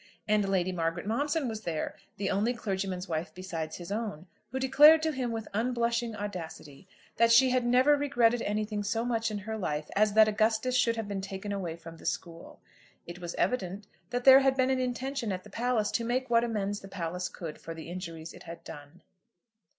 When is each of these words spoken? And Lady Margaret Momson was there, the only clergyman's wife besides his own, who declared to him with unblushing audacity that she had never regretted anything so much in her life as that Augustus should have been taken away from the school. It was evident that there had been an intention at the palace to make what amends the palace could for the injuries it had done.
And 0.27 0.49
Lady 0.49 0.71
Margaret 0.71 1.05
Momson 1.05 1.47
was 1.47 1.61
there, 1.61 1.95
the 2.17 2.31
only 2.31 2.55
clergyman's 2.55 3.07
wife 3.07 3.31
besides 3.35 3.75
his 3.75 3.91
own, 3.91 4.25
who 4.49 4.57
declared 4.57 5.03
to 5.03 5.11
him 5.11 5.31
with 5.31 5.47
unblushing 5.53 6.15
audacity 6.15 6.87
that 7.17 7.31
she 7.31 7.51
had 7.51 7.63
never 7.63 7.95
regretted 7.95 8.41
anything 8.41 8.81
so 8.81 9.05
much 9.05 9.29
in 9.29 9.37
her 9.37 9.55
life 9.59 9.91
as 9.95 10.13
that 10.13 10.27
Augustus 10.27 10.75
should 10.75 10.95
have 10.95 11.07
been 11.07 11.21
taken 11.21 11.51
away 11.51 11.75
from 11.75 11.97
the 11.97 12.07
school. 12.07 12.59
It 13.05 13.19
was 13.19 13.35
evident 13.35 13.85
that 14.09 14.23
there 14.23 14.39
had 14.39 14.57
been 14.57 14.71
an 14.71 14.79
intention 14.79 15.31
at 15.31 15.43
the 15.43 15.51
palace 15.51 15.91
to 15.91 16.03
make 16.03 16.31
what 16.31 16.43
amends 16.43 16.79
the 16.79 16.87
palace 16.87 17.29
could 17.29 17.61
for 17.61 17.75
the 17.75 17.87
injuries 17.87 18.33
it 18.33 18.41
had 18.41 18.63
done. 18.63 19.03